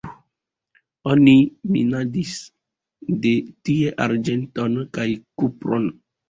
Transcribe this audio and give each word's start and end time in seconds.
Oni 1.15 1.35
minadis 1.75 2.31
tie 3.27 3.93
arĝenton 4.07 4.81
kaj 4.99 5.07
kupron. 5.21 5.89